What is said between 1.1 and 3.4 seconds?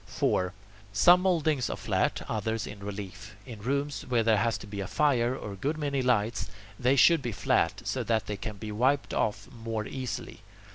mouldings are flat, others in relief.